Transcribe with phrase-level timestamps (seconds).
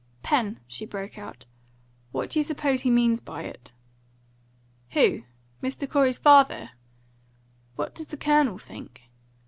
[0.23, 1.45] "Pen," she broke out,
[2.11, 3.71] "what do you suppose he means by it?"
[4.93, 5.21] "Who?
[5.61, 5.87] Mr.
[5.87, 6.71] Corey's father?
[7.75, 9.03] What does the Colonel think?"